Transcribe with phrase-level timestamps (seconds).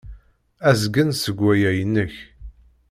[0.69, 2.15] Azgen seg waya inek.